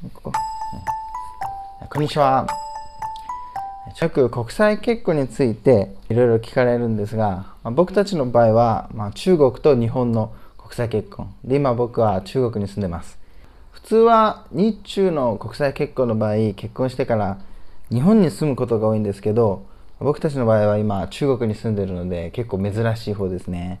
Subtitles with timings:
[0.00, 0.32] ここ。
[1.90, 2.46] こんにちは。
[4.00, 11.34] よく国際結婚についていろいろ聞かれるんですが、まあ、僕たちの場合は、まあ、中国と日本の国際結婚。
[11.42, 13.18] で今僕は中国に住んでます。
[13.72, 17.40] 普通は日中の国際結婚の場合結婚してから
[17.90, 19.66] 日本に住むことが多いんですけど
[19.98, 23.80] 僕たちの場合は今中国に住んでるので結構珍しい方ですね、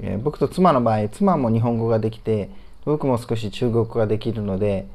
[0.00, 2.50] えー、僕と妻の場合妻も日本語ができて
[2.84, 4.86] 僕も少し中国語ができるので、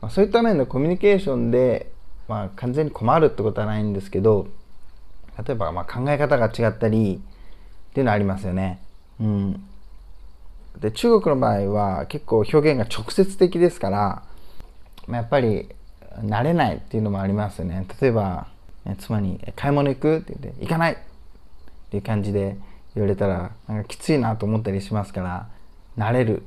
[0.00, 1.90] まあ、そういった面でコミュニケーションで、
[2.28, 4.48] まあ、完全に困るってことはないんですけど
[5.46, 7.20] 例えばま考え方が違ったり
[7.90, 8.80] っていうのはありますよね。
[9.20, 9.62] うん、
[10.80, 14.22] で中国の場合は結構表現が直接的ですから、
[15.06, 15.68] まあ、やっぱり
[16.22, 17.86] 慣れないっていうのもありますよね。
[18.00, 18.48] 例えば
[18.98, 20.96] 妻に「買い物行く?」って言って「行かない!」っ
[21.90, 22.56] ていう感じで
[22.94, 25.48] 言われたらなんかきついなと思ったりしますから
[25.98, 26.44] 慣れるっ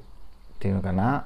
[0.59, 1.25] ていうのかな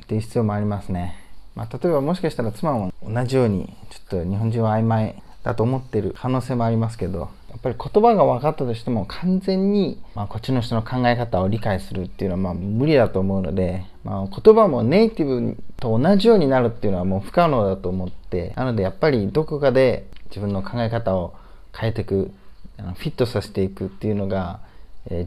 [0.00, 1.27] っていう必要もありますね。
[1.58, 21.34] まあ、例えばもしかしたら妻も同じようにちょっと日本人は曖昧だと思ってる可能性もありますけどやっぱり言葉が分かったとしても完全に、まあ、こっちの人の考え方を理解するっていうのはまあ無理だと思うので、まあ、言葉もネイティブと同じようになるっていうのはもう不可能だと思ってなのでやっぱりどこかで自分の考え方を
[21.76, 22.30] 変えていく
[22.76, 24.60] フィットさせていくっていうのが、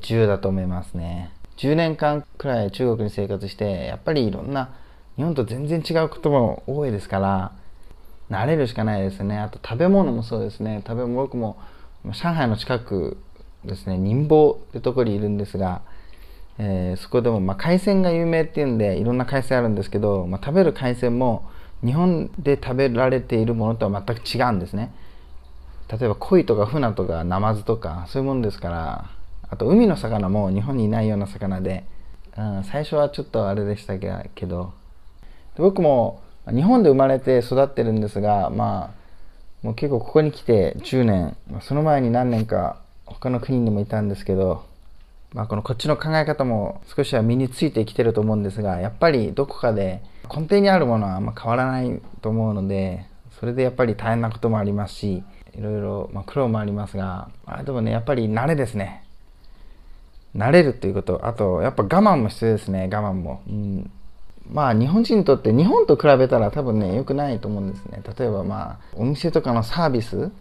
[0.03, 1.33] 重要だと思いますね。
[1.57, 4.69] 10年間くらい中国に生活してやっぱりいろんな
[5.21, 7.51] 日本と全然違う言葉も多いですから
[8.31, 9.37] 慣れるしかないですね。
[9.37, 10.81] あと食べ物もそうですね。
[10.87, 11.59] 食べ物僕も
[12.05, 13.17] 上海の近く
[13.63, 13.99] ですね。
[13.99, 15.83] 寧波ってとこにいるんですが、
[16.57, 21.47] えー、そこでもまあ海鮮が有名っていうんでいろんな海鮮あるんですけど、まあ、食べる海鮮も
[21.85, 24.91] 日本で食べられているものとは全く違うんですね。
[25.87, 29.11] 例えば鯉とか船とかナマズとかそういうものですから
[29.51, 31.85] あと海の魚も日本にいないような魚で、
[32.35, 34.73] うん、最初はちょっとあれでしたけど
[35.57, 44.65] 僕も日本で生まれて育ってるんですがまあもう結構ここに来て10年その前に何年か他の国にもいたんですけど、
[45.33, 50.01] まあ、このこっちの考え方も少しは身についてきてると思うんですがやっぱりどこかで
[50.33, 53.05] 根底にあるものはあんま変わらないと思うので
[53.39, 55.23] それでやっぱり大変なこともありますし
[55.57, 59.03] いろいろ、まあ、苦労もありますがあでもねやっぱり慣れですね。
[60.35, 61.25] 慣れるっていうこと。
[61.27, 63.91] あとやっぱ我慢も必要ですね我慢も、うん、
[64.51, 68.01] まあ日本人にとって日本と比べたら多分ね良くないと思うんですね。
[68.17, 70.31] 例えばまあお店とかのサービス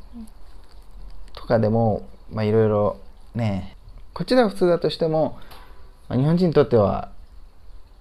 [1.34, 3.00] とかでもまあいろいろ
[3.34, 3.76] ね
[4.12, 5.38] こっちでは普通だとしても、
[6.08, 7.12] まあ、日本人にとっては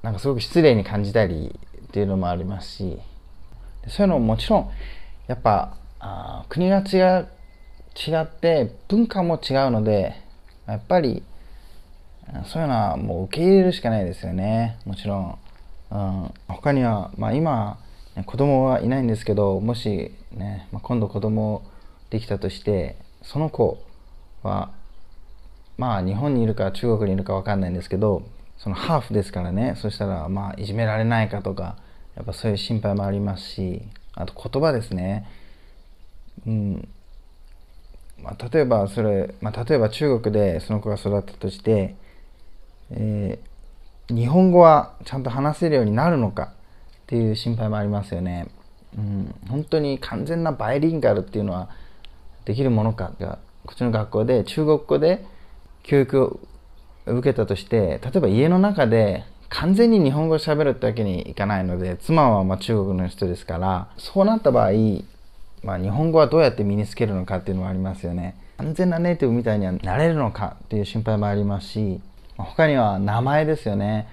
[0.01, 2.97] なんかすごく失礼に感じたりっていうのもありますし
[3.87, 4.71] そういうのももちろん
[5.27, 7.27] やっぱあ国が違
[7.95, 10.15] 違って文化も違うので
[10.65, 11.23] やっぱり
[12.45, 14.77] そういうのはもう受け入れるしかないですよね。
[14.85, 15.39] もちろん、
[15.91, 17.79] うん、他には、まあ、今
[18.25, 21.63] 子供はいないんですけどもしね、まあ、今度子供
[22.09, 23.83] できたとしてその子
[24.43, 24.71] は
[25.77, 28.23] まあ日本にいるか中国にいるか分かんないんですけど
[28.57, 31.77] そのハーフですからねそしたらまあいじめられないかとか
[32.15, 33.81] やっぱそういう心配もありますし
[34.13, 35.25] あと言葉ですね。
[36.45, 36.87] うん。
[38.21, 41.95] まあ、例えばそれ、まあ、例えば中国でその子が育ったとして
[42.91, 43.58] えー、
[44.09, 46.51] 日本語はちゃんと話せるようになるのかっ
[47.07, 48.47] ていう心配もありますよね。
[48.97, 51.69] うん、本当に完全なバイリンガルっていうのは
[52.45, 55.23] できるものかがこっちの学校で中国語で
[55.83, 56.39] 教育を
[57.05, 64.71] 受けたとして例えば家の中で完全に日本語を喋るってわけにいかないので妻はま中国の人ですからそうなった場合、
[65.63, 72.01] まあ、日本語はどうやって身につけるのかっていうのもありますよね完全なネイティブみたいにはなれるのかっていう心配もありますし
[72.43, 74.07] 他には名前ですよね。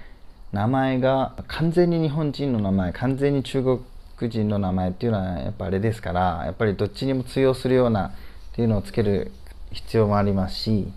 [0.52, 8.12] 名前が完全に日本人の名前完全に中国人の名前っていうのはやっぱあれですからやっぱりどっちにも通用するようなっ
[8.54, 9.32] ていうのをつける
[9.72, 10.88] 必要もありますし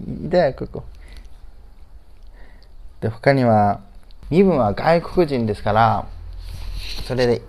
[0.00, 0.84] でここ。
[3.00, 3.80] で他には
[4.30, 6.08] 身分は外国人ですから
[7.06, 7.42] それで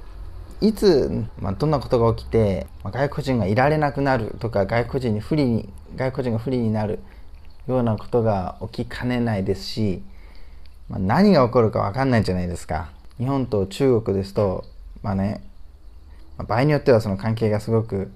[0.62, 7.00] いつ、まあ、どんなことが起きて、まあ、外国人がいられなくなるとか外国人に不利に外国人が不利になる
[7.68, 10.02] ようなことが起きかねないですし、
[10.90, 14.66] まあ、何が起こるか分かんないじゃないですか日本と中国ですと
[15.02, 15.44] まあね、
[16.38, 18.12] まあ、場合によってはその関係がすごく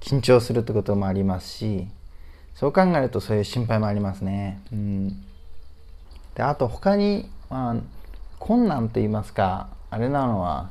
[0.00, 1.86] 緊張するってこともありますし
[2.54, 4.62] そう考えるとそういう心配もありますね。
[4.72, 5.08] うん、
[6.34, 7.76] であと他に、まあ、
[8.38, 10.70] 困難と言いますかあれなのは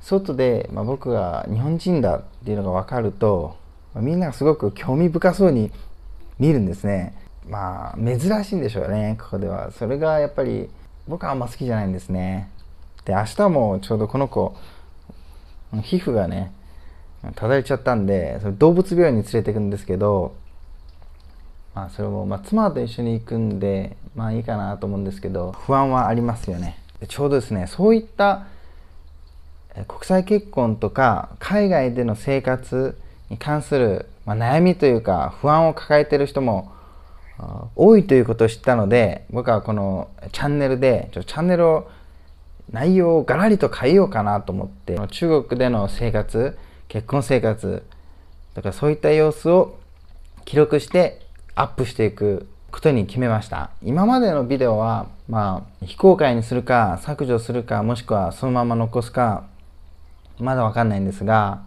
[0.00, 3.56] 外で、まあ、僕が日本人だっていうのが分かると、
[3.94, 5.70] まあ、みんながすごく興味深そうに
[6.38, 7.14] 見るんですね。
[7.48, 9.70] まあ珍しいんでしょうねここでは。
[9.72, 10.68] それがやっぱり
[11.08, 12.50] 僕はあんま好きじゃないんですね。
[13.04, 14.54] で明日もちょうどこの子
[15.82, 16.52] 皮膚がね
[17.34, 20.34] ただれちゃったんでそれ動物病院に連れていくんですけど
[21.74, 26.78] まあそれも、まあ、妻と一緒に行くんでまあいいかなと思うんですけど不安はありますよね。
[27.08, 28.46] ちょうどですねそういった
[29.88, 32.98] 国際結婚とか海外での生活
[33.30, 36.72] に関する、まあ、悩みというか不安を抱えてる人も
[37.76, 41.90] 多いということを知ったので僕はこのチャンネルでちょチャンネルを
[42.70, 46.56] 内容をガラリと変えようかなと思って中国での生活
[46.88, 47.84] 結婚生活
[48.54, 49.78] とかそういった様子を
[50.44, 51.20] 記録して
[51.54, 53.70] アップしていくことに決めました。
[53.82, 59.44] 今までのビデオはまあ非公開にするか削除するかもしくはそのまま残すか
[60.38, 61.62] まだわかんないんですが、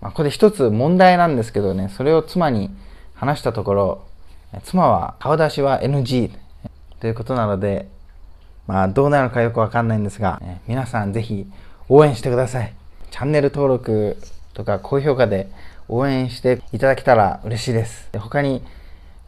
[0.00, 2.70] まあ、これ一つ問題なんですけどねそれを妻に
[3.14, 4.06] 話したところ
[4.62, 6.30] 妻は顔出しは NG
[7.00, 7.88] ということなので
[8.66, 11.46] まあどうなるかよくわかんないんですが、皆さんぜひ
[11.88, 12.72] 応援してください。
[13.10, 14.16] チャンネル登録
[14.54, 15.50] とか高評価で
[15.88, 18.08] 応援していただけたら嬉しいです。
[18.18, 18.64] 他に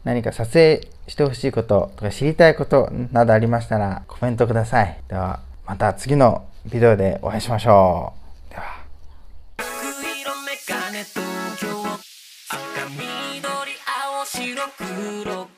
[0.03, 4.99] 何か撮影してほしいこととか知りたいことなどありましたらコメントください。
[5.07, 8.26] ではまた次のビデオでお会いしましょう。
[14.77, 15.56] 黒く